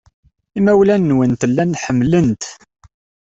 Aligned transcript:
Imawlan-nwent 0.59 1.41
llan 1.49 1.71
ḥemmlen-t. 1.83 2.43